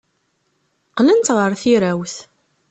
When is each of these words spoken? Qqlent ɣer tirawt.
Qqlent 0.89 1.29
ɣer 1.37 1.51
tirawt. 1.61 2.15